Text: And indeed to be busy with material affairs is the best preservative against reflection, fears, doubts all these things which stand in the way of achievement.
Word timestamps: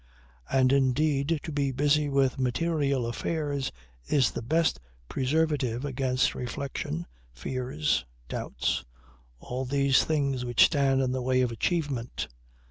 And 0.49 0.73
indeed 0.73 1.39
to 1.43 1.51
be 1.51 1.71
busy 1.71 2.09
with 2.09 2.39
material 2.39 3.05
affairs 3.05 3.71
is 4.07 4.31
the 4.31 4.41
best 4.41 4.79
preservative 5.07 5.85
against 5.85 6.33
reflection, 6.33 7.05
fears, 7.33 8.03
doubts 8.27 8.83
all 9.37 9.63
these 9.63 10.03
things 10.03 10.43
which 10.43 10.65
stand 10.65 11.03
in 11.03 11.11
the 11.11 11.21
way 11.21 11.41
of 11.41 11.51
achievement. 11.51 12.27